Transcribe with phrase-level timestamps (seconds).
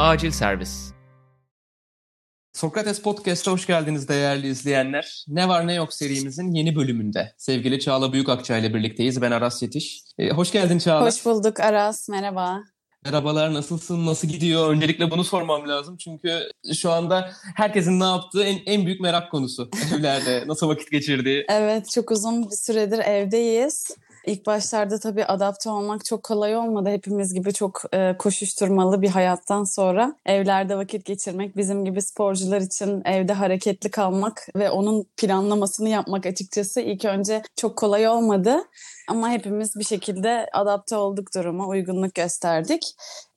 [0.00, 0.92] Acil Servis
[2.52, 5.24] Sokrates Podcast'a hoş geldiniz değerli izleyenler.
[5.28, 7.34] Ne var ne yok serimizin yeni bölümünde.
[7.36, 9.22] Sevgili Çağla Büyükakça ile birlikteyiz.
[9.22, 10.02] Ben Aras Yetiş.
[10.18, 11.06] Ee, hoş geldin Çağla.
[11.06, 12.08] Hoş bulduk Aras.
[12.08, 12.62] Merhaba.
[13.04, 14.70] Merhabalar, nasılsın, nasıl gidiyor?
[14.70, 15.96] Öncelikle bunu sormam lazım.
[15.96, 16.40] Çünkü
[16.74, 19.70] şu anda herkesin ne yaptığı en, en büyük merak konusu.
[19.96, 21.44] Evlerde nasıl vakit geçirdiği.
[21.48, 23.96] Evet, çok uzun bir süredir evdeyiz.
[24.26, 26.88] İlk başlarda tabii adapte olmak çok kolay olmadı.
[26.88, 33.02] Hepimiz gibi çok e, koşuşturmalı bir hayattan sonra evlerde vakit geçirmek, bizim gibi sporcular için
[33.04, 38.56] evde hareketli kalmak ve onun planlamasını yapmak açıkçası ilk önce çok kolay olmadı.
[39.08, 42.82] Ama hepimiz bir şekilde adapte olduk duruma, uygunluk gösterdik.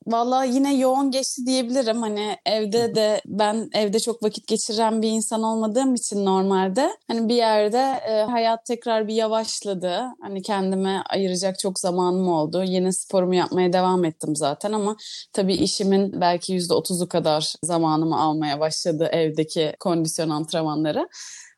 [0.08, 2.02] Valla yine yoğun geçti diyebilirim.
[2.02, 7.36] Hani evde de ben evde çok vakit geçiren bir insan olmadığım için normalde hani bir
[7.36, 10.04] yerde e, hayat tekrar bir yavaşladı.
[10.22, 12.64] Hani kendime ayıracak çok zamanım oldu.
[12.64, 14.96] Yine sporumu yapmaya devam ettim zaten ama
[15.34, 21.08] tabii işimin belki %30'u kadar zamanımı almaya başladı evdeki kondisyon antrenmanları.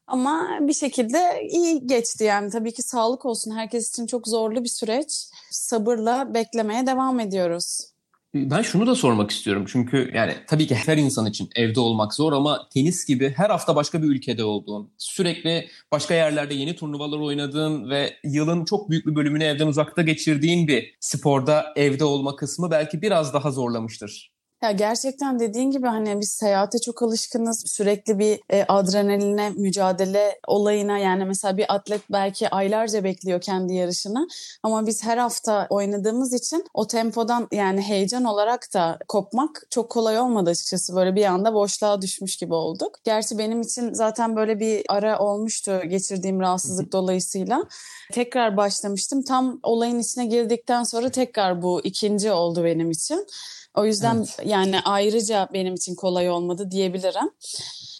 [0.08, 3.52] Ama bir şekilde iyi geçti yani tabii ki sağlık olsun.
[3.52, 5.30] Herkes için çok zorlu bir süreç.
[5.52, 7.95] Sabırla beklemeye devam ediyoruz.
[8.36, 12.34] Ben şunu da sormak istiyorum çünkü yani tabii ki her insan için evde olmak zor
[12.34, 17.90] ama tenis gibi her hafta başka bir ülkede olduğun, sürekli başka yerlerde yeni turnuvalar oynadığın
[17.90, 23.02] ve yılın çok büyük bir bölümünü evden uzakta geçirdiğin bir sporda evde olma kısmı belki
[23.02, 24.35] biraz daha zorlamıştır.
[24.66, 27.64] Ya gerçekten dediğin gibi hani biz seyahate çok alışkınız.
[27.68, 34.28] Sürekli bir e, adrenaline, mücadele olayına yani mesela bir atlet belki aylarca bekliyor kendi yarışını.
[34.64, 40.20] Ama biz her hafta oynadığımız için o tempodan yani heyecan olarak da kopmak çok kolay
[40.20, 40.96] olmadı açıkçası.
[40.96, 43.00] Böyle bir anda boşluğa düşmüş gibi olduk.
[43.04, 47.64] Gerçi benim için zaten böyle bir ara olmuştu geçirdiğim rahatsızlık dolayısıyla.
[48.12, 49.22] Tekrar başlamıştım.
[49.22, 53.28] Tam olayın içine girdikten sonra tekrar bu ikinci oldu benim için.
[53.76, 54.40] O yüzden evet.
[54.46, 57.30] yani ayrıca benim için kolay olmadı diyebilirim.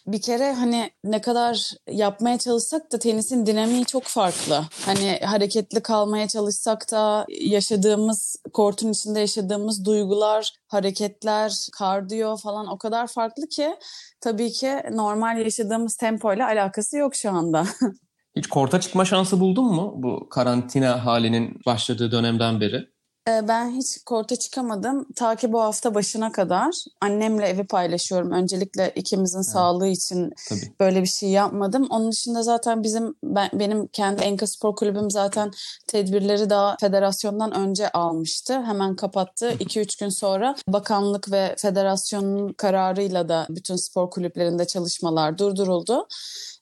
[0.06, 4.64] Bir kere hani ne kadar yapmaya çalışsak da tenisin dinamiği çok farklı.
[4.86, 13.06] Hani hareketli kalmaya çalışsak da yaşadığımız, kortun içinde yaşadığımız duygular, hareketler, kardiyo falan o kadar
[13.06, 13.76] farklı ki
[14.20, 17.66] tabii ki normal yaşadığımız tempoyla alakası yok şu anda.
[18.36, 22.95] Hiç korta çıkma şansı buldun mu bu karantina halinin başladığı dönemden beri?
[23.28, 25.06] Ee, ben hiç korta çıkamadım.
[25.16, 26.74] Ta ki bu hafta başına kadar.
[27.00, 28.30] Annemle evi paylaşıyorum.
[28.30, 29.48] Öncelikle ikimizin evet.
[29.48, 30.72] sağlığı için Tabii.
[30.80, 31.86] böyle bir şey yapmadım.
[31.90, 35.50] Onun dışında zaten bizim ben, benim kendi Enka Spor Kulübüm zaten
[35.86, 38.62] tedbirleri daha federasyondan önce almıştı.
[38.62, 39.50] Hemen kapattı.
[39.50, 46.06] 2-3 gün sonra bakanlık ve federasyonun kararıyla da bütün spor kulüplerinde çalışmalar durduruldu.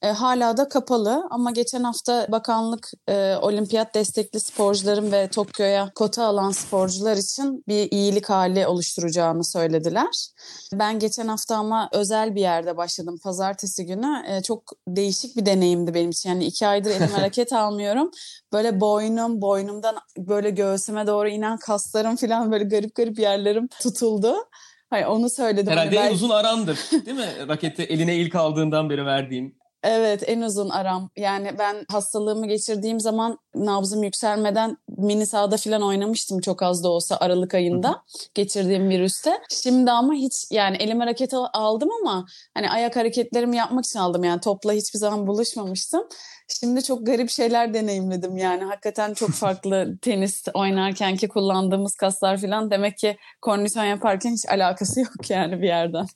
[0.05, 6.25] E, hala da kapalı ama geçen hafta bakanlık e, olimpiyat destekli sporcuların ve Tokyo'ya kota
[6.25, 10.29] alan sporcular için bir iyilik hali oluşturacağını söylediler.
[10.73, 14.23] Ben geçen hafta ama özel bir yerde başladım pazartesi günü.
[14.29, 16.31] E, çok değişik bir deneyimdi benim için.
[16.31, 18.11] Yani iki aydır elim hareket almıyorum.
[18.53, 24.37] Böyle boynum, boynumdan böyle göğsüme doğru inen kaslarım falan böyle garip garip yerlerim tutuldu.
[24.91, 25.73] Hayır onu söyledim.
[25.73, 27.49] Herhalde hani en uzun arandır değil mi?
[27.49, 29.64] Raketi eline ilk aldığından beri verdiğin.
[29.84, 31.11] Evet en uzun aram.
[31.17, 37.17] Yani ben hastalığımı geçirdiğim zaman nabzım yükselmeden mini sahada falan oynamıştım çok az da olsa
[37.21, 38.03] Aralık ayında
[38.34, 39.41] geçirdiğim virüste.
[39.50, 44.41] Şimdi ama hiç yani elim hareket aldım ama hani ayak hareketlerimi yapmak için aldım yani
[44.41, 46.09] topla hiçbir zaman buluşmamıştım.
[46.61, 52.71] Şimdi çok garip şeyler deneyimledim yani hakikaten çok farklı tenis oynarken ki kullandığımız kaslar falan
[52.71, 56.06] demek ki kondisyon yaparken hiç alakası yok yani bir yerden.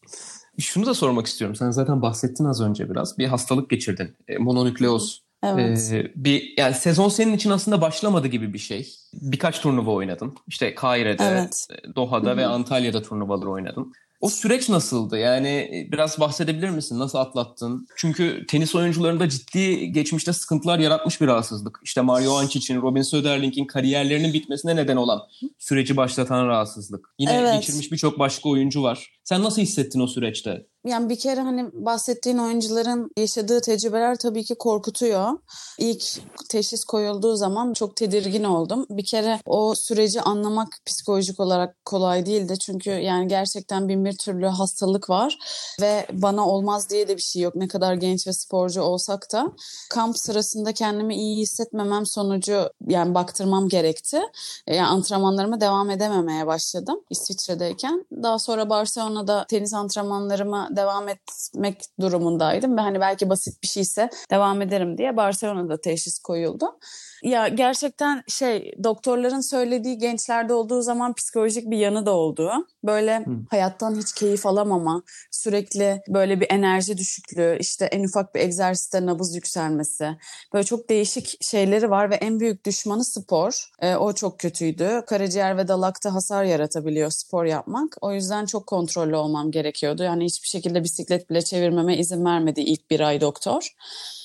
[0.60, 1.56] Şunu da sormak istiyorum.
[1.56, 3.19] Sen zaten bahsettin az önce biraz.
[3.19, 4.16] Bir hastalık geçirdin.
[4.28, 5.22] E, mononükleoz.
[5.44, 5.91] Evet.
[5.92, 8.94] Ee, bir yani sezon senin için aslında başlamadı gibi bir şey.
[9.14, 10.34] Birkaç turnuva oynadın.
[10.46, 11.69] İşte Kaire'de, evet.
[11.96, 12.36] Doha'da Hı-hı.
[12.36, 13.92] ve Antalya'da turnuvalar oynadın.
[14.20, 15.18] O süreç nasıldı?
[15.18, 16.98] Yani e, biraz bahsedebilir misin?
[16.98, 17.86] Nasıl atlattın?
[17.96, 21.80] Çünkü tenis oyuncularında ciddi geçmişte sıkıntılar yaratmış bir rahatsızlık.
[21.84, 25.20] İşte Mario Ancic'in, Robin Söderling'in kariyerlerinin bitmesine neden olan
[25.58, 27.14] süreci başlatan rahatsızlık.
[27.19, 27.54] Yine evet.
[27.54, 29.12] geçirmiş birçok başka oyuncu var.
[29.25, 30.66] Sen nasıl hissettin o süreçte?
[30.86, 35.38] Yani bir kere hani bahsettiğin oyuncuların yaşadığı tecrübeler tabii ki korkutuyor.
[35.78, 36.04] İlk
[36.48, 38.86] teşhis koyulduğu zaman çok tedirgin oldum.
[38.90, 42.58] Bir kere o süreci anlamak psikolojik olarak kolay değildi.
[42.58, 45.38] Çünkü yani gerçekten bin bir türlü hastalık var
[45.80, 47.54] ve bana olmaz diye de bir şey yok.
[47.56, 49.52] Ne kadar genç ve sporcu olsak da
[49.90, 54.20] kamp sırasında kendimi iyi hissetmemem sonucu yani baktırmam gerekti.
[54.66, 58.06] Yani antrenmanlarıma devam edememeye başladım İsviçre'deyken.
[58.12, 64.11] Daha sonra Barcelona Barcelona'da tenis antrenmanlarıma devam etmek durumundaydım ve hani belki basit bir şeyse
[64.31, 66.79] devam ederim diye Barcelona'da teşhis koyuldu.
[67.23, 72.53] Ya gerçekten şey doktorların söylediği gençlerde olduğu zaman psikolojik bir yanı da oldu.
[72.85, 73.44] Böyle hmm.
[73.50, 79.35] hayattan hiç keyif alamama, sürekli böyle bir enerji düşüklüğü, işte en ufak bir egzersizde nabız
[79.35, 80.17] yükselmesi.
[80.55, 83.70] Böyle çok değişik şeyleri var ve en büyük düşmanı spor.
[83.81, 85.03] E, o çok kötüydü.
[85.06, 87.97] Karaciğer ve dalakta hasar yaratabiliyor spor yapmak.
[88.00, 90.03] O yüzden çok kontrollü olmam gerekiyordu.
[90.03, 93.75] Yani hiçbir şekilde bisiklet bile çevirmeme izin vermedi ilk bir ay doktor.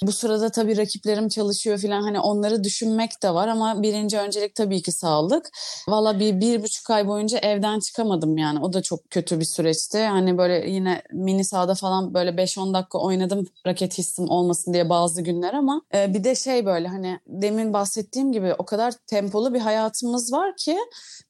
[0.04, 4.82] Bu sırada tabii rakiplerim çalışıyor falan hani onları düşünmek de var ama birinci öncelik tabii
[4.82, 5.50] ki sağlık.
[5.88, 9.98] Valla bir, bir buçuk ay boyunca evden çıkamadım yani o da çok kötü bir süreçti.
[9.98, 15.22] Hani böyle yine mini sahada falan böyle 5-10 dakika oynadım raket hissim olmasın diye bazı
[15.22, 19.60] günler ama e, bir de şey böyle hani demin bahsettiğim gibi o kadar tempolu bir
[19.60, 20.78] hayatımız var ki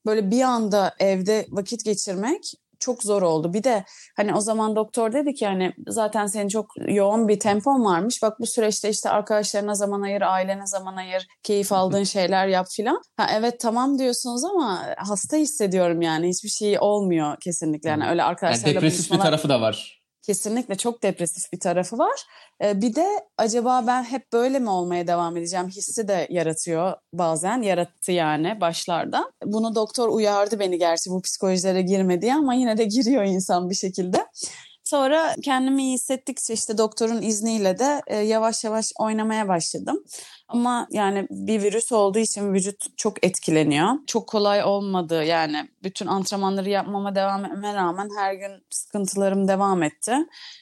[0.06, 3.54] böyle bir anda evde vakit geçirmek çok zor oldu.
[3.54, 3.84] Bir de
[4.16, 8.24] hani o zaman doktor dedi ki hani zaten senin çok yoğun bir tempon varmış.
[8.24, 13.02] Bak bu süreçte işte arkadaşlarına zaman ayır, ailene zaman ayır, keyif aldığın şeyler yap filan.
[13.18, 16.30] Ha evet tamam diyorsunuz ama hasta hissediyorum yani.
[16.30, 17.90] Hiçbir şey olmuyor kesinlikle.
[17.90, 20.03] Yani öyle arkadaşlarla yani depresif bir tarafı da var.
[20.24, 22.24] Kesinlikle çok depresif bir tarafı var.
[22.64, 27.62] Ee, bir de acaba ben hep böyle mi olmaya devam edeceğim hissi de yaratıyor bazen.
[27.62, 29.32] Yarattı yani başlarda.
[29.46, 33.76] Bunu doktor uyardı beni gerçi bu psikolojilere girme diye ama yine de giriyor insan bir
[33.76, 34.26] şekilde.
[34.84, 40.04] Sonra kendimi iyi hissettikçe işte doktorun izniyle de e, yavaş yavaş oynamaya başladım.
[40.54, 43.88] Ama yani bir virüs olduğu için vücut çok etkileniyor.
[44.08, 50.16] Çok kolay olmadı yani bütün antrenmanları yapmama devam etmeme rağmen her gün sıkıntılarım devam etti.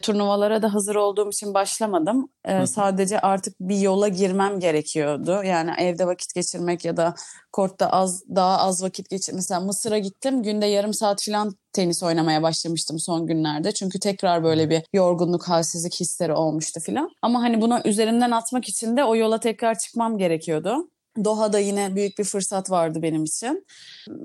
[0.03, 2.29] Turnuvalara da hazır olduğum için başlamadım.
[2.45, 5.43] Ee, sadece artık bir yola girmem gerekiyordu.
[5.43, 7.15] Yani evde vakit geçirmek ya da
[7.51, 9.33] kortta az daha az vakit geçir.
[9.33, 10.43] Mesela Mısır'a gittim.
[10.43, 13.71] Günde yarım saat falan tenis oynamaya başlamıştım son günlerde.
[13.71, 17.09] Çünkü tekrar böyle bir yorgunluk, halsizlik hisleri olmuştu falan.
[17.21, 20.89] Ama hani bunu üzerinden atmak için de o yola tekrar çıkmam gerekiyordu.
[21.23, 23.65] Doha'da yine büyük bir fırsat vardı benim için.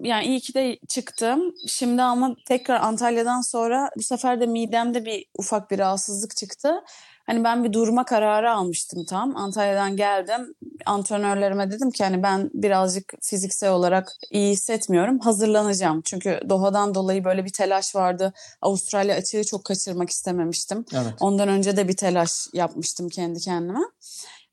[0.03, 1.55] Yani iyi ki de çıktım.
[1.67, 6.83] Şimdi ama tekrar Antalya'dan sonra bu sefer de midemde bir ufak bir rahatsızlık çıktı.
[7.27, 9.37] Hani ben bir durma kararı almıştım tam.
[9.37, 10.55] Antalya'dan geldim.
[10.87, 15.19] Antrenörlerime dedim ki hani ben birazcık fiziksel olarak iyi hissetmiyorum.
[15.19, 16.03] Hazırlanacağım.
[16.03, 18.33] Çünkü Doha'dan dolayı böyle bir telaş vardı.
[18.63, 20.85] Avustralya açığı çok kaçırmak istememiştim.
[20.93, 21.15] Evet.
[21.21, 23.81] Ondan önce de bir telaş yapmıştım kendi kendime.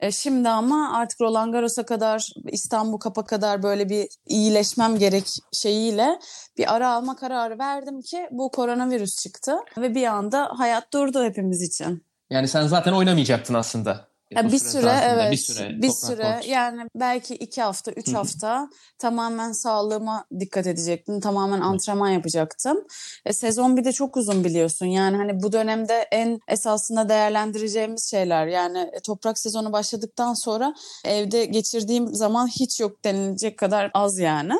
[0.04, 6.20] E, şimdi ama artık Roland Garros'a kadar İstanbul Kap'a kadar böyle bir iyileşmem gerek şeyiyle
[6.58, 11.62] bir ara alma kararı verdim ki bu koronavirüs çıktı ve bir anda hayat durdu hepimiz
[11.62, 12.06] için.
[12.30, 14.08] Yani sen zaten oynamayacaktın aslında.
[14.36, 16.42] Ya bir süre, süre evet bir süre, bir süre.
[16.48, 18.70] yani belki iki hafta üç hafta
[19.00, 21.20] tamamen sağlığıma dikkat edecektim.
[21.20, 22.78] Tamamen antrenman yapacaktım.
[23.26, 24.86] E, sezon bir de çok uzun biliyorsun.
[24.86, 28.48] Yani hani bu dönemde en esasında değerlendireceğimiz şeyler.
[28.48, 30.74] Yani e, toprak sezonu başladıktan sonra
[31.06, 34.54] evde geçirdiğim zaman hiç yok denilecek kadar az yani.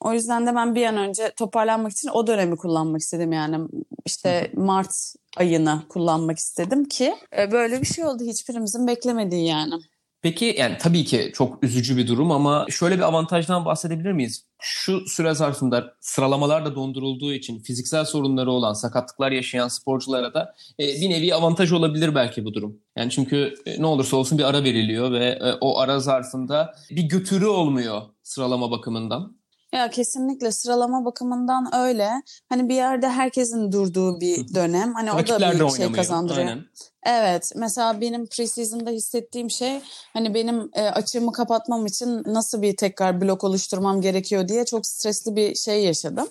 [0.00, 3.68] O yüzden de ben bir an önce toparlanmak için o dönemi kullanmak istedim yani
[4.06, 4.92] işte Mart
[5.36, 9.74] ayını kullanmak istedim ki e, böyle bir şey oldu hiçbirimizin beklemediği yani.
[10.22, 14.44] Peki yani tabii ki çok üzücü bir durum ama şöyle bir avantajdan bahsedebilir miyiz?
[14.60, 20.84] Şu süre zarfında sıralamalar da dondurulduğu için fiziksel sorunları olan, sakatlıklar yaşayan sporculara da e,
[20.84, 22.80] bir nevi avantaj olabilir belki bu durum.
[22.96, 27.02] Yani çünkü e, ne olursa olsun bir ara veriliyor ve e, o ara zarfında bir
[27.02, 29.37] götürü olmuyor sıralama bakımından.
[29.72, 32.10] Ya kesinlikle sıralama bakımından öyle.
[32.48, 34.94] Hani bir yerde herkesin durduğu bir dönem.
[34.94, 36.46] Hani o da bir şey kazandırıyor.
[36.46, 36.64] Aynen.
[37.06, 37.52] Evet.
[37.56, 39.80] Mesela benim preseason'da hissettiğim şey
[40.12, 45.36] hani benim e, açığımı kapatmam için nasıl bir tekrar blok oluşturmam gerekiyor diye çok stresli
[45.36, 46.28] bir şey yaşadım.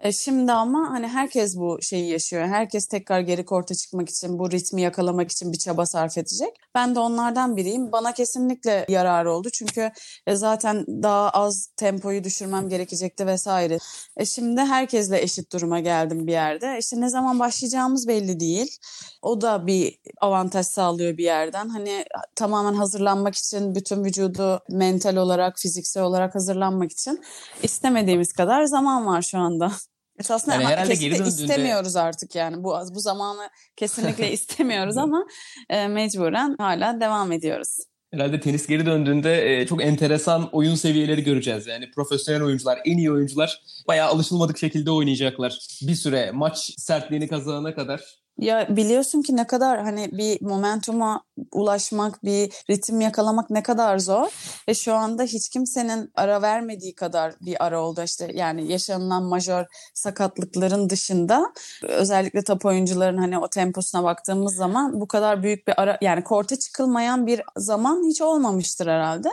[0.00, 2.46] E şimdi ama hani herkes bu şeyi yaşıyor.
[2.46, 6.56] Herkes tekrar geri korta çıkmak için, bu ritmi yakalamak için bir çaba sarf edecek.
[6.74, 7.92] Ben de onlardan biriyim.
[7.92, 9.50] Bana kesinlikle yararı oldu.
[9.50, 9.90] Çünkü
[10.26, 13.78] e, zaten daha az tempoyu düşürmem gerekecekti vesaire.
[14.16, 16.78] E şimdi herkesle eşit duruma geldim bir yerde.
[16.78, 18.76] İşte ne zaman başlayacağımız belli değil.
[19.22, 21.68] O da bir avantaj sağlıyor bir yerden.
[21.68, 22.04] Hani
[22.34, 27.20] tamamen hazırlanmak için bütün vücudu mental olarak, fiziksel olarak hazırlanmak için
[27.62, 29.72] istemediğimiz kadar zaman var şu anda.
[30.20, 31.28] Esasında yani herhalde geri döndüğünde...
[31.28, 35.26] istemiyoruz artık yani bu bu zamanı kesinlikle istemiyoruz ama
[35.70, 37.78] e, mecburen hala devam ediyoruz.
[38.12, 41.66] Herhalde tenis geri döndüğünde e, çok enteresan oyun seviyeleri göreceğiz.
[41.66, 45.58] Yani profesyonel oyuncular, en iyi oyuncular bayağı alışılmadık şekilde oynayacaklar.
[45.82, 48.00] Bir süre maç sertliğini kazanana kadar
[48.40, 54.28] ya biliyorsun ki ne kadar hani bir momentuma ulaşmak, bir ritim yakalamak ne kadar zor.
[54.68, 58.02] Ve şu anda hiç kimsenin ara vermediği kadar bir ara oldu.
[58.02, 65.08] işte yani yaşanılan majör sakatlıkların dışında özellikle top oyuncuların hani o temposuna baktığımız zaman bu
[65.08, 69.28] kadar büyük bir ara yani korte çıkılmayan bir zaman hiç olmamıştır herhalde.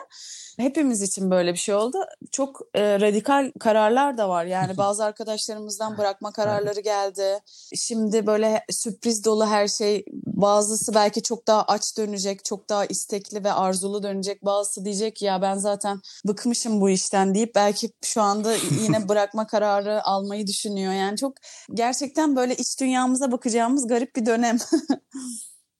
[0.57, 1.97] Hepimiz için böyle bir şey oldu.
[2.31, 4.45] Çok e, radikal kararlar da var.
[4.45, 7.39] Yani bazı arkadaşlarımızdan bırakma kararları geldi.
[7.75, 10.05] Şimdi böyle sürpriz dolu her şey.
[10.25, 14.45] Bazısı belki çok daha aç dönecek, çok daha istekli ve arzulu dönecek.
[14.45, 20.03] Bazısı diyecek ya ben zaten bıkmışım bu işten deyip belki şu anda yine bırakma kararı
[20.05, 20.93] almayı düşünüyor.
[20.93, 21.33] Yani çok
[21.73, 24.57] gerçekten böyle iç dünyamıza bakacağımız garip bir dönem.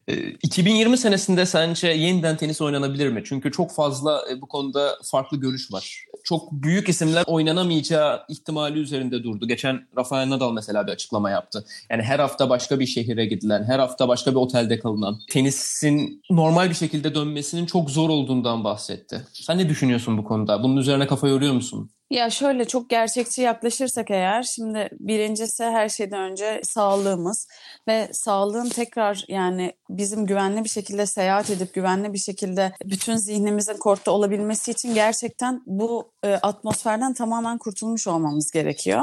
[0.07, 3.21] 2020 senesinde sence yeniden tenis oynanabilir mi?
[3.25, 6.05] Çünkü çok fazla e, bu konuda farklı görüş var.
[6.23, 9.47] Çok büyük isimler oynanamayacağı ihtimali üzerinde durdu.
[9.47, 11.65] Geçen Rafael Nadal mesela bir açıklama yaptı.
[11.89, 16.69] Yani her hafta başka bir şehire gidilen, her hafta başka bir otelde kalınan, tenisin normal
[16.69, 19.21] bir şekilde dönmesinin çok zor olduğundan bahsetti.
[19.33, 20.63] Sen ne düşünüyorsun bu konuda?
[20.63, 21.89] Bunun üzerine kafa yoruyor musun?
[22.09, 27.47] Ya şöyle çok gerçekçi yaklaşırsak eğer şimdi birincisi her şeyden önce sağlığımız
[27.87, 33.77] ve sağlığın tekrar yani bizim güvenli bir şekilde seyahat edip güvenli bir şekilde bütün zihnimizin
[33.77, 39.01] korkta olabilmesi için gerçekten bu e, atmosferden tamamen kurtulmuş olmamız gerekiyor.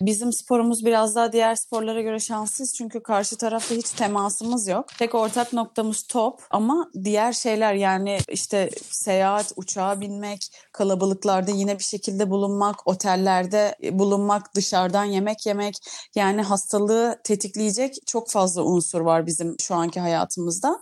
[0.00, 4.86] Bizim sporumuz biraz daha diğer sporlara göre şanssız çünkü karşı tarafta hiç temasımız yok.
[4.98, 10.40] Tek ortak noktamız top ama diğer şeyler yani işte seyahat, uçağa binmek,
[10.72, 12.45] kalabalıklarda yine bir şekilde bulunmak,
[12.84, 15.76] otellerde bulunmak, dışarıdan yemek yemek
[16.14, 20.80] yani hastalığı tetikleyecek çok fazla unsur var bizim şu anki hayatımızda.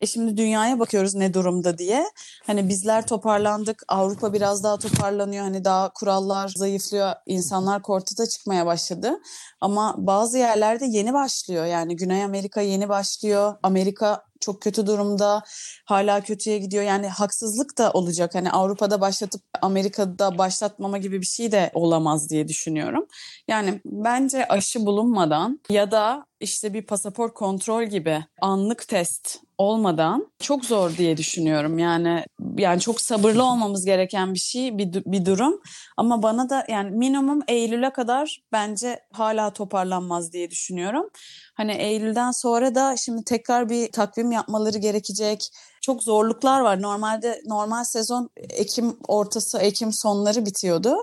[0.00, 2.10] E şimdi dünyaya bakıyoruz ne durumda diye.
[2.46, 3.82] Hani bizler toparlandık.
[3.88, 5.44] Avrupa biraz daha toparlanıyor.
[5.44, 7.12] Hani daha kurallar zayıflıyor.
[7.26, 9.20] İnsanlar kortada çıkmaya başladı.
[9.60, 11.64] Ama bazı yerlerde yeni başlıyor.
[11.64, 13.54] Yani Güney Amerika yeni başlıyor.
[13.62, 15.42] Amerika çok kötü durumda.
[15.84, 16.84] Hala kötüye gidiyor.
[16.84, 18.34] Yani haksızlık da olacak.
[18.34, 23.06] Hani Avrupa'da başlatıp Amerika'da başlatmama gibi bir şey de olamaz diye düşünüyorum.
[23.48, 30.64] Yani bence aşı bulunmadan ya da işte bir pasaport kontrol gibi anlık test olmadan çok
[30.64, 31.78] zor diye düşünüyorum.
[31.78, 32.24] Yani
[32.58, 35.60] yani çok sabırlı olmamız gereken bir şey, bir, bir durum.
[35.96, 41.10] Ama bana da yani minimum Eylül'e kadar bence hala toparlanmaz diye düşünüyorum.
[41.56, 45.50] Hani Eylül'den sonra da şimdi tekrar bir takvim yapmaları gerekecek.
[45.80, 46.82] Çok zorluklar var.
[46.82, 50.96] Normalde normal sezon Ekim ortası, Ekim sonları bitiyordu.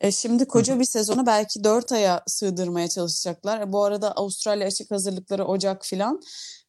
[0.00, 3.60] E şimdi koca bir sezonu belki 4 aya sığdırmaya çalışacaklar.
[3.60, 6.20] E bu arada Avustralya açık hazırlıkları Ocak filan.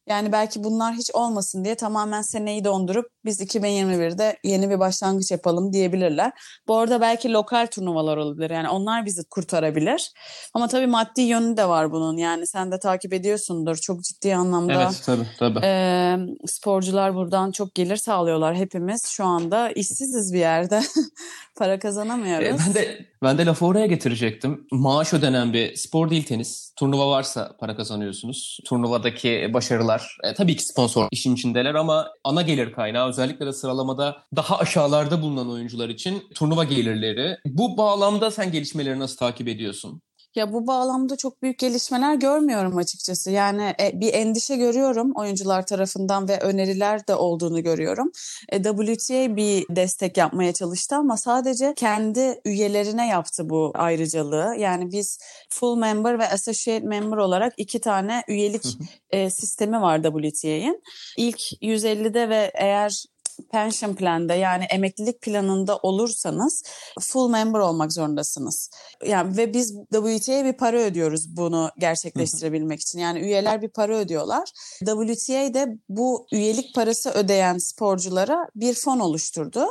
[0.08, 5.72] Yani belki bunlar hiç olmasın diye tamamen seneyi dondurup biz 2021'de yeni bir başlangıç yapalım
[5.72, 6.32] diyebilirler.
[6.68, 8.50] Bu arada belki lokal turnuvalar olabilir.
[8.50, 10.12] Yani onlar bizi kurtarabilir.
[10.54, 12.16] Ama tabii maddi yönü de var bunun.
[12.16, 13.76] Yani sen de takip ediyorsundur.
[13.76, 14.82] Çok ciddi anlamda.
[14.82, 15.60] Evet tabii tabii.
[15.64, 18.56] E, sporcular buradan çok gelir sağlıyorlar.
[18.56, 20.82] Hepimiz şu anda işsiziz bir yerde.
[21.58, 22.46] Para kazanamıyoruz.
[22.46, 24.66] E, ben de ben de lafı oraya getirecektim.
[24.72, 26.72] Maaş ödenen bir spor değil tenis.
[26.78, 28.58] Turnuva varsa para kazanıyorsunuz.
[28.66, 34.22] Turnuvadaki başarılar e, tabii ki sponsor işin içindeler ama ana gelir kaynağı özellikle de sıralamada
[34.36, 37.36] daha aşağılarda bulunan oyuncular için turnuva gelirleri.
[37.46, 40.02] Bu bağlamda sen gelişmeleri nasıl takip ediyorsun?
[40.34, 43.30] Ya bu bağlamda çok büyük gelişmeler görmüyorum açıkçası.
[43.30, 48.10] Yani e, bir endişe görüyorum oyuncular tarafından ve öneriler de olduğunu görüyorum.
[48.48, 54.54] E, WTA bir destek yapmaya çalıştı ama sadece kendi üyelerine yaptı bu ayrıcalığı.
[54.58, 55.18] Yani biz
[55.50, 58.78] full member ve associate member olarak iki tane üyelik
[59.10, 60.82] e, sistemi var WTA'nin.
[61.16, 63.04] İlk 150'de ve eğer
[63.52, 66.62] pension planda yani emeklilik planında olursanız
[67.00, 68.70] full member olmak zorundasınız.
[69.06, 72.98] Yani ve biz WTA'ya bir para ödüyoruz bunu gerçekleştirebilmek için.
[72.98, 74.48] Yani üyeler bir para ödüyorlar.
[74.78, 79.66] WTA de bu üyelik parası ödeyen sporculara bir fon oluşturdu.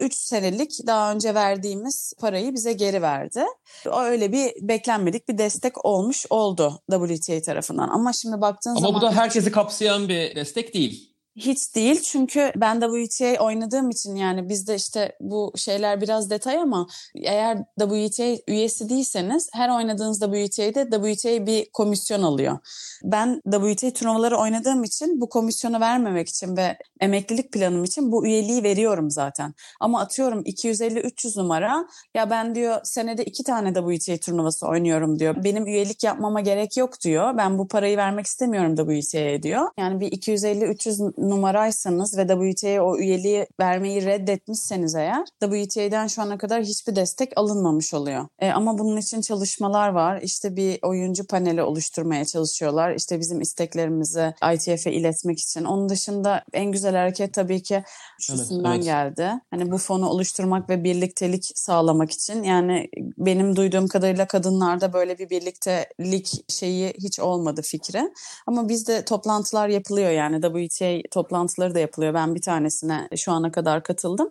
[0.00, 3.44] 3 senelik daha önce verdiğimiz parayı bize geri verdi.
[3.86, 7.88] Öyle bir beklenmedik bir destek olmuş oldu WTA tarafından.
[7.88, 8.90] Ama şimdi baktığın Ama zaman...
[8.90, 11.09] Ama bu da herkesi kapsayan bir destek değil.
[11.36, 16.86] Hiç değil çünkü ben WTA oynadığım için yani bizde işte bu şeyler biraz detay ama
[17.24, 22.58] eğer WTA üyesi değilseniz her oynadığınız WTA'de WTA bir komisyon alıyor.
[23.04, 28.62] Ben WTA turnuvaları oynadığım için bu komisyonu vermemek için ve emeklilik planım için bu üyeliği
[28.62, 29.54] veriyorum zaten.
[29.80, 35.44] Ama atıyorum 250-300 numara ya ben diyor senede iki tane WTA turnuvası oynuyorum diyor.
[35.44, 37.36] Benim üyelik yapmama gerek yok diyor.
[37.36, 39.68] Ben bu parayı vermek istemiyorum WTA'ye diyor.
[39.78, 46.62] Yani bir 250-300 numaraysanız ve WTA'ya o üyeliği vermeyi reddetmişseniz eğer WTA'den şu ana kadar
[46.62, 48.26] hiçbir destek alınmamış oluyor.
[48.38, 50.20] E, ama bunun için çalışmalar var.
[50.22, 52.94] İşte bir oyuncu paneli oluşturmaya çalışıyorlar.
[52.94, 55.64] İşte bizim isteklerimizi ITF'e iletmek için.
[55.64, 57.82] Onun dışında en güzel hareket tabii ki
[58.20, 58.84] şusundan evet, evet.
[58.84, 59.32] geldi.
[59.50, 62.42] Hani bu fonu oluşturmak ve birliktelik sağlamak için.
[62.42, 68.10] Yani benim duyduğum kadarıyla kadınlarda böyle bir birliktelik şeyi hiç olmadı fikri.
[68.46, 72.14] Ama bizde toplantılar yapılıyor yani WTA toplantıları da yapılıyor.
[72.14, 74.30] Ben bir tanesine şu ana kadar katıldım.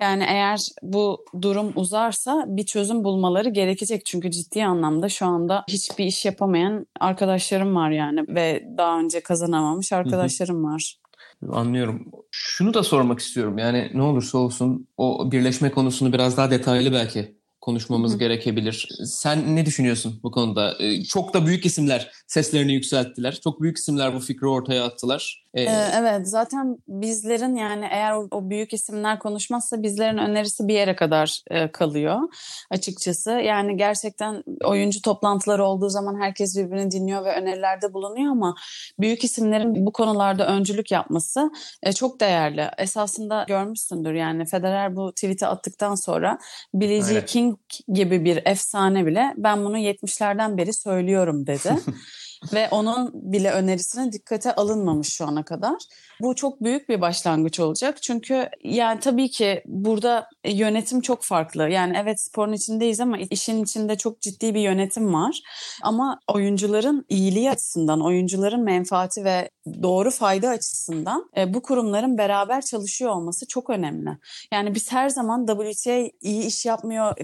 [0.00, 4.06] Yani eğer bu durum uzarsa bir çözüm bulmaları gerekecek.
[4.06, 9.92] Çünkü ciddi anlamda şu anda hiçbir iş yapamayan arkadaşlarım var yani ve daha önce kazanamamış
[9.92, 10.98] arkadaşlarım var.
[11.52, 12.10] Anlıyorum.
[12.30, 13.58] Şunu da sormak istiyorum.
[13.58, 18.18] Yani ne olursa olsun o birleşme konusunu biraz daha detaylı belki konuşmamız Hı.
[18.18, 18.88] gerekebilir.
[19.04, 20.76] Sen ne düşünüyorsun bu konuda?
[20.78, 23.40] Ee, çok da büyük isimler seslerini yükselttiler.
[23.44, 25.41] Çok büyük isimler bu fikri ortaya attılar.
[25.54, 30.74] Ee, ee, evet zaten bizlerin yani eğer o, o büyük isimler konuşmazsa bizlerin önerisi bir
[30.74, 32.20] yere kadar e, kalıyor
[32.70, 33.30] açıkçası.
[33.30, 38.54] Yani gerçekten oyuncu toplantıları olduğu zaman herkes birbirini dinliyor ve önerilerde bulunuyor ama
[39.00, 41.50] büyük isimlerin bu konularda öncülük yapması
[41.82, 42.70] e, çok değerli.
[42.78, 46.38] Esasında görmüşsündür yani Federer bu tweet'i attıktan sonra
[46.74, 51.76] Billie Jean King gibi bir efsane bile ben bunu 70'lerden beri söylüyorum dedi.
[52.52, 55.76] ve onun bile önerisine dikkate alınmamış şu ana kadar.
[56.20, 58.02] Bu çok büyük bir başlangıç olacak.
[58.02, 61.68] Çünkü yani tabii ki burada yönetim çok farklı.
[61.68, 65.40] Yani evet sporun içindeyiz ama işin içinde çok ciddi bir yönetim var.
[65.82, 69.50] Ama oyuncuların iyiliği açısından, oyuncuların menfaati ve
[69.82, 74.18] doğru fayda açısından e, bu kurumların beraber çalışıyor olması çok önemli.
[74.52, 77.14] Yani biz her zaman WTA iyi iş yapmıyor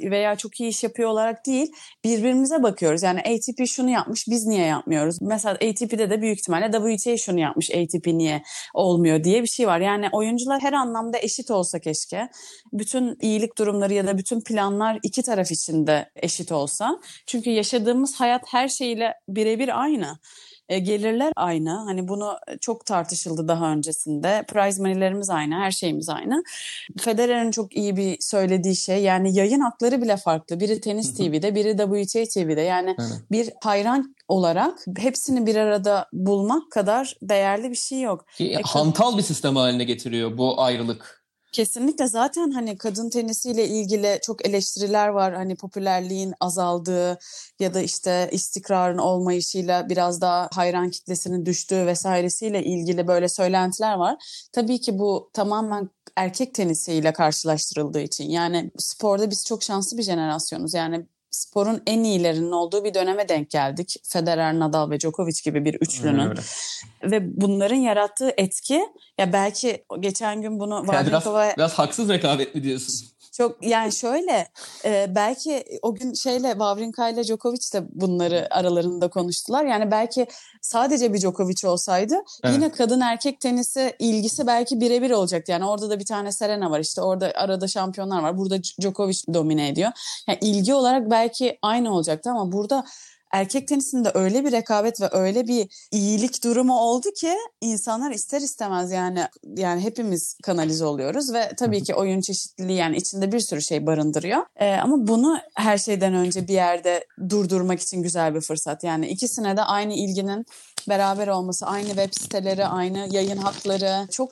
[0.00, 1.72] veya çok iyi iş yapıyor olarak değil,
[2.04, 3.02] birbirimize bakıyoruz.
[3.02, 5.22] Yani ATP şunu yapmış, biz niye yapmıyoruz?
[5.22, 8.42] Mesela ATP'de de büyük ihtimalle WTA şunu yapmış, ATP niye
[8.74, 9.80] olmuyor diye bir şey var.
[9.80, 12.28] Yani oyuncular her anlamda eşit olsa keşke.
[12.72, 17.00] Bütün iyilik durumları ya da bütün planlar iki taraf için de eşit olsa.
[17.26, 20.18] Çünkü yaşadığımız hayat her şeyle birebir aynı.
[20.68, 21.70] E, gelirler aynı.
[21.70, 24.44] Hani bunu çok tartışıldı daha öncesinde.
[24.48, 26.42] Prize money'lerimiz aynı, her şeyimiz aynı.
[26.98, 30.60] Federer'in çok iyi bir söylediği şey yani yayın hakları bile farklı.
[30.60, 32.60] Biri Tenis TV'de, biri WTA TV'de.
[32.60, 33.18] Yani Aynen.
[33.30, 38.26] bir hayran olarak hepsini bir arada bulmak kadar değerli bir şey yok.
[38.28, 41.25] Ki, e, hantal bir sistem haline getiriyor bu ayrılık.
[41.56, 45.34] Kesinlikle zaten hani kadın tenisiyle ilgili çok eleştiriler var.
[45.34, 47.18] Hani popülerliğin azaldığı
[47.60, 54.16] ya da işte istikrarın olmayışıyla biraz daha hayran kitlesinin düştüğü vesairesiyle ilgili böyle söylentiler var.
[54.52, 58.30] Tabii ki bu tamamen erkek tenisiyle karşılaştırıldığı için.
[58.30, 60.74] Yani sporda biz çok şanslı bir jenerasyonuz.
[60.74, 63.96] Yani sporun en iyilerinin olduğu bir döneme denk geldik.
[64.08, 66.28] Federer, Nadal ve Djokovic gibi bir üçlünün.
[66.28, 66.40] Öyle.
[67.02, 68.82] Ve bunların yarattığı etki
[69.18, 73.08] ya belki geçen gün bunu yani biraz, biraz haksız rekabet mi diyorsun?
[73.36, 74.48] Çok yani şöyle
[74.84, 79.64] e, belki o gün şeyle Wawrinka ile Djokovic de bunları aralarında konuştular.
[79.64, 80.26] Yani belki
[80.60, 82.54] sadece bir Djokovic olsaydı evet.
[82.54, 85.52] yine kadın erkek tenisi ilgisi belki birebir olacaktı.
[85.52, 88.38] Yani orada da bir tane Serena var işte orada arada şampiyonlar var.
[88.38, 89.90] Burada Djokovic domine ediyor.
[90.28, 92.84] Yani ilgi olarak belki aynı olacaktı ama burada
[93.36, 98.90] erkek tenisinde öyle bir rekabet ve öyle bir iyilik durumu oldu ki insanlar ister istemez
[98.90, 103.86] yani yani hepimiz kanalize oluyoruz ve tabii ki oyun çeşitliliği yani içinde bir sürü şey
[103.86, 104.42] barındırıyor.
[104.56, 108.84] Ee, ama bunu her şeyden önce bir yerde durdurmak için güzel bir fırsat.
[108.84, 110.46] Yani ikisine de aynı ilginin
[110.88, 114.30] beraber olması, aynı web siteleri, aynı yayın hakları çok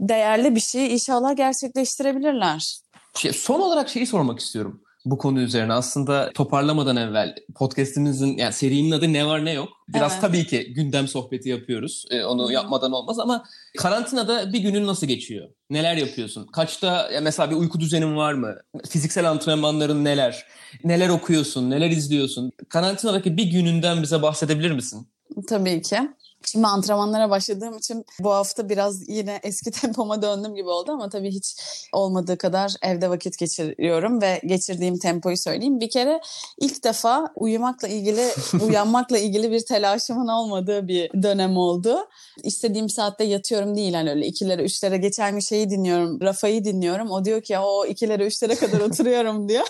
[0.00, 0.92] değerli bir şey.
[0.92, 2.78] İnşallah gerçekleştirebilirler.
[3.16, 5.72] Şey, son olarak şeyi sormak istiyorum bu konu üzerine.
[5.72, 9.68] Aslında toparlamadan evvel podcast'imizin yani serinin adı ne var ne yok.
[9.88, 10.20] Biraz evet.
[10.20, 12.04] tabii ki gündem sohbeti yapıyoruz.
[12.10, 13.44] Ee, onu yapmadan olmaz ama
[13.78, 15.48] karantinada bir günün nasıl geçiyor?
[15.70, 16.46] Neler yapıyorsun?
[16.46, 18.56] Kaçta ya mesela bir uyku düzenin var mı?
[18.88, 20.46] Fiziksel antrenmanların neler?
[20.84, 21.70] Neler okuyorsun?
[21.70, 22.52] Neler izliyorsun?
[22.68, 25.08] Karantinadaki bir gününden bize bahsedebilir misin?
[25.48, 25.96] Tabii ki.
[26.44, 31.30] Şimdi antrenmanlara başladığım için bu hafta biraz yine eski tempoma döndüm gibi oldu ama tabii
[31.30, 31.56] hiç
[31.92, 35.80] olmadığı kadar evde vakit geçiriyorum ve geçirdiğim tempoyu söyleyeyim.
[35.80, 36.20] Bir kere
[36.60, 38.26] ilk defa uyumakla ilgili,
[38.62, 41.98] uyanmakla ilgili bir telaşımın olmadığı bir dönem oldu.
[42.42, 47.10] İstediğim saatte yatıyorum değil hani öyle ikilere üçlere geçen gün şeyi dinliyorum, Rafa'yı dinliyorum.
[47.10, 49.66] O diyor ki o ikilere üçlere kadar oturuyorum diyor.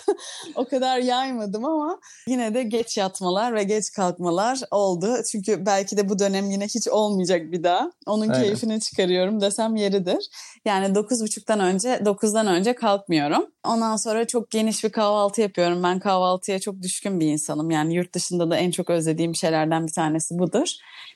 [0.55, 5.17] o kadar yaymadım ama yine de geç yatmalar ve geç kalkmalar oldu.
[5.31, 7.91] Çünkü belki de bu dönem yine yani hiç olmayacak bir daha.
[8.05, 8.43] Onun Aynen.
[8.43, 10.29] keyfini çıkarıyorum desem yeridir.
[10.65, 13.45] Yani 9.30'dan önce 9'dan önce kalkmıyorum.
[13.65, 15.83] Ondan sonra çok geniş bir kahvaltı yapıyorum.
[15.83, 17.71] Ben kahvaltıya çok düşkün bir insanım.
[17.71, 20.67] Yani yurt dışında da en çok özlediğim şeylerden bir tanesi budur.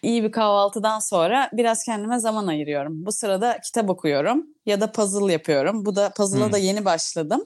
[0.01, 3.05] İyi bir kahvaltıdan sonra biraz kendime zaman ayırıyorum.
[3.05, 5.85] Bu sırada kitap okuyorum ya da puzzle yapıyorum.
[5.85, 6.53] Bu da puzzle'a hmm.
[6.53, 7.41] da yeni başladım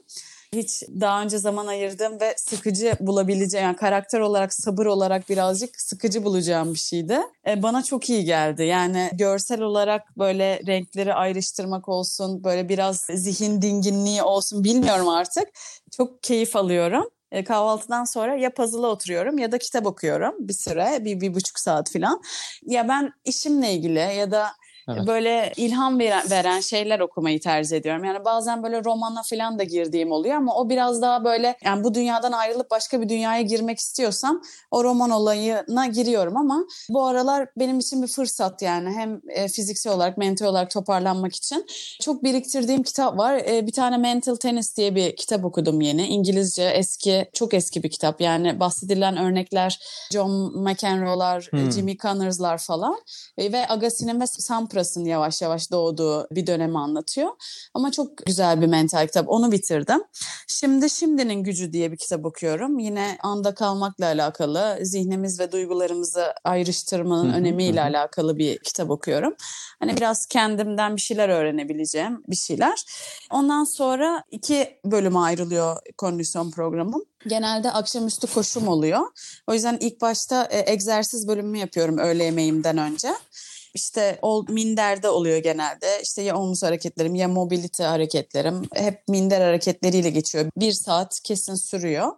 [0.54, 6.24] hiç daha önce zaman ayırdığım ve sıkıcı bulabileceğim yani karakter olarak sabır olarak birazcık sıkıcı
[6.24, 7.18] bulacağım bir şeydi.
[7.46, 8.64] E, bana çok iyi geldi.
[8.64, 15.48] Yani görsel olarak böyle renkleri ayrıştırmak olsun, böyle biraz zihin dinginliği olsun bilmiyorum artık.
[15.96, 21.04] Çok keyif alıyorum e, kahvaltıdan sonra ya puzzle'a oturuyorum ya da kitap okuyorum bir süre
[21.04, 22.22] bir, bir buçuk saat falan.
[22.66, 24.46] Ya ben işimle ilgili ya da
[24.88, 25.06] Evet.
[25.06, 28.04] Böyle ilham veren, veren şeyler okumayı tercih ediyorum.
[28.04, 31.94] Yani bazen böyle romana falan da girdiğim oluyor ama o biraz daha böyle yani bu
[31.94, 37.78] dünyadan ayrılıp başka bir dünyaya girmek istiyorsam o roman olayına giriyorum ama bu aralar benim
[37.78, 41.66] için bir fırsat yani hem e, fiziksel olarak mental olarak toparlanmak için.
[42.00, 43.34] Çok biriktirdiğim kitap var.
[43.34, 46.06] E, bir tane Mental Tennis diye bir kitap okudum yeni.
[46.06, 48.20] İngilizce eski, çok eski bir kitap.
[48.20, 49.80] Yani bahsedilen örnekler
[50.12, 51.72] John McEnroe'lar, hmm.
[51.72, 52.96] Jimmy Connors'lar falan
[53.38, 57.30] e, ve Agassi ve Sam Sampras'ın yavaş yavaş doğduğu bir dönemi anlatıyor.
[57.74, 59.28] Ama çok güzel bir mental kitap.
[59.28, 60.00] Onu bitirdim.
[60.48, 62.78] Şimdi Şimdinin Gücü diye bir kitap okuyorum.
[62.78, 69.34] Yine anda kalmakla alakalı, zihnimiz ve duygularımızı ayrıştırmanın önemiyle alakalı bir kitap okuyorum.
[69.80, 72.84] Hani biraz kendimden bir şeyler öğrenebileceğim bir şeyler.
[73.30, 77.02] Ondan sonra iki bölüme ayrılıyor kondisyon programım.
[77.26, 79.00] Genelde akşamüstü koşum oluyor.
[79.46, 83.14] O yüzden ilk başta e, egzersiz bölümümü yapıyorum öğle yemeğimden önce
[83.74, 86.00] işte o minderde oluyor genelde.
[86.02, 90.50] İşte ya omuz hareketlerim ya mobilite hareketlerim hep minder hareketleriyle geçiyor.
[90.56, 92.12] Bir saat kesin sürüyor.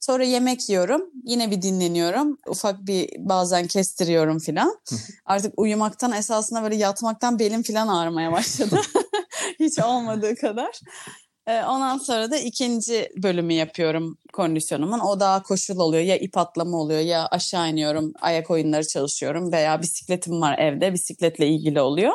[0.00, 1.02] Sonra yemek yiyorum.
[1.24, 2.38] Yine bir dinleniyorum.
[2.48, 4.80] Ufak bir bazen kestiriyorum filan.
[5.26, 8.80] Artık uyumaktan esasında böyle yatmaktan belim filan ağrımaya başladı.
[9.60, 10.80] Hiç olmadığı kadar.
[11.46, 14.98] Ee, ondan sonra da ikinci bölümü yapıyorum kondisyonumun.
[14.98, 16.02] O daha koşul oluyor.
[16.02, 18.12] Ya ip atlama oluyor ya aşağı iniyorum.
[18.20, 20.92] Ayak oyunları çalışıyorum veya bisikletim var evde.
[20.92, 22.12] Bisikletle ilgili oluyor.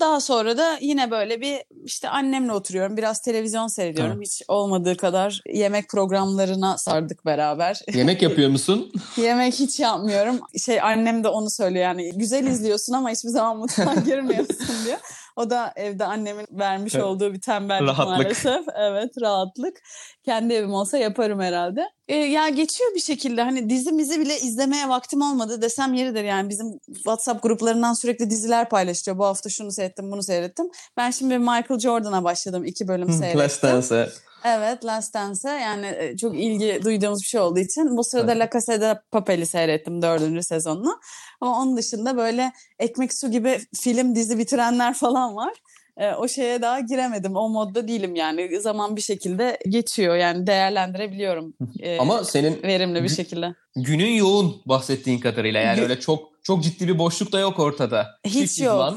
[0.00, 2.96] Daha sonra da yine böyle bir işte annemle oturuyorum.
[2.96, 4.16] Biraz televizyon seyrediyorum.
[4.16, 4.26] Evet.
[4.26, 7.80] Hiç olmadığı kadar yemek programlarına sardık beraber.
[7.94, 8.92] Yemek yapıyor musun?
[9.16, 10.40] yemek hiç yapmıyorum.
[10.64, 14.98] Şey annem de onu söylüyor yani güzel izliyorsun ama hiçbir zaman mutfağa girmiyorsun diyor.
[15.38, 17.04] O da evde annemin vermiş evet.
[17.04, 18.18] olduğu bir tembellik rahatlık.
[18.18, 18.64] maalesef.
[18.78, 19.76] Evet rahatlık.
[20.24, 21.84] Kendi evim olsa yaparım herhalde.
[22.08, 26.24] Ee, ya geçiyor bir şekilde hani dizimizi bile izlemeye vaktim olmadı desem yeridir.
[26.24, 29.18] Yani bizim WhatsApp gruplarından sürekli diziler paylaşıyor.
[29.18, 30.66] Bu hafta şunu seyrettim bunu seyrettim.
[30.96, 32.64] Ben şimdi Michael Jordan'a başladım.
[32.64, 33.40] iki bölüm seyrettim.
[33.40, 34.27] Last Dance.
[34.44, 38.42] Evet Last Dance'e yani e, çok ilgi duyduğumuz bir şey olduğu için bu sırada evet.
[38.42, 41.00] La Casa de Papel'i seyrettim dördüncü sezonunu.
[41.40, 45.52] Ama onun dışında böyle ekmek su gibi film dizi bitirenler falan var.
[45.96, 47.36] E, o şeye daha giremedim.
[47.36, 48.60] O modda değilim yani.
[48.60, 51.54] Zaman bir şekilde geçiyor yani değerlendirebiliyorum.
[51.80, 53.54] E, Ama senin verimli bir şekilde.
[53.76, 58.06] Günün yoğun bahsettiğin kadarıyla yani öyle çok çok ciddi bir boşluk da yok ortada.
[58.24, 58.94] Hiç Çift yok.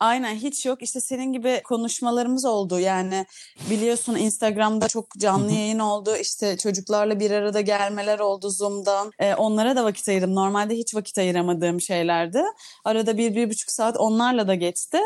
[0.00, 0.82] Aynen hiç yok.
[0.82, 2.78] İşte senin gibi konuşmalarımız oldu.
[2.78, 3.26] Yani
[3.70, 6.16] biliyorsun Instagram'da çok canlı yayın oldu.
[6.20, 9.12] İşte çocuklarla bir arada gelmeler oldu Zoom'dan.
[9.18, 10.34] Ee, onlara da vakit ayırdım.
[10.34, 12.42] Normalde hiç vakit ayıramadığım şeylerdi.
[12.84, 14.98] Arada bir, bir buçuk saat onlarla da geçti.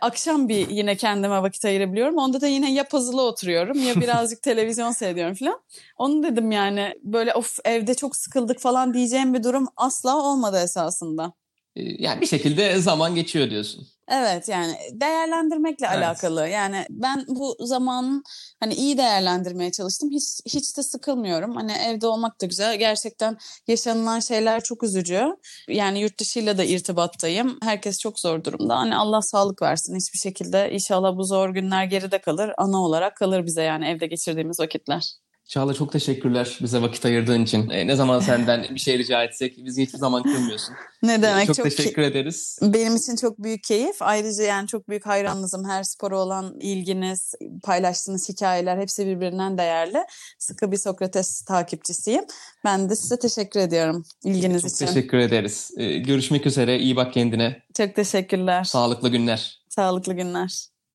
[0.00, 2.16] Akşam bir yine kendime vakit ayırabiliyorum.
[2.18, 5.60] Onda da yine ya puzzle'a oturuyorum ya birazcık televizyon seyrediyorum falan.
[5.96, 11.32] Onu dedim yani böyle of evde çok sıkıldık falan diyeceğim bir durum asla olmadı esasında.
[11.76, 13.97] Ee, yani bir şekilde zaman geçiyor diyorsun.
[14.10, 15.98] Evet yani değerlendirmekle evet.
[15.98, 16.48] alakalı.
[16.48, 18.22] Yani ben bu zamanın
[18.60, 20.10] hani iyi değerlendirmeye çalıştım.
[20.10, 21.56] Hiç hiç de sıkılmıyorum.
[21.56, 22.78] Hani evde olmak da güzel.
[22.78, 23.36] Gerçekten
[23.68, 25.36] yaşanılan şeyler çok üzücü.
[25.68, 27.58] Yani yurt dışıyla da irtibattayım.
[27.62, 28.76] Herkes çok zor durumda.
[28.78, 30.70] Hani Allah sağlık versin hiçbir şekilde.
[30.72, 32.52] İnşallah bu zor günler geride kalır.
[32.58, 35.18] Ana olarak kalır bize yani evde geçirdiğimiz vakitler.
[35.48, 37.70] Çağla çok teşekkürler bize vakit ayırdığın için.
[37.70, 40.74] E, ne zaman senden bir şey rica etsek bizi hiçbir zaman kırmıyorsun.
[41.02, 41.46] ne demek.
[41.46, 42.58] çok, çok teşekkür ederiz.
[42.62, 43.96] Benim için çok büyük keyif.
[44.00, 45.64] Ayrıca yani çok büyük hayranınızım.
[45.68, 49.98] Her spora olan ilginiz, paylaştığınız hikayeler hepsi birbirinden değerli.
[50.38, 52.24] Sıkı bir Sokrates takipçisiyim.
[52.64, 54.86] Ben de size teşekkür ediyorum ilginiz çok için.
[54.86, 55.70] Çok teşekkür ederiz.
[55.76, 56.78] Ee, görüşmek üzere.
[56.78, 57.62] İyi bak kendine.
[57.76, 58.64] Çok teşekkürler.
[58.64, 59.58] Sağlıklı günler.
[59.68, 60.77] Sağlıklı günler.